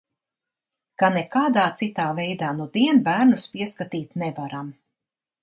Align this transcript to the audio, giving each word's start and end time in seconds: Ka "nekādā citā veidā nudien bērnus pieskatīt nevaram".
Ka 1.01 1.09
"nekādā 1.17 1.65
citā 1.81 2.07
veidā 2.21 2.49
nudien 2.61 3.03
bērnus 3.11 3.47
pieskatīt 3.59 4.19
nevaram". 4.25 4.75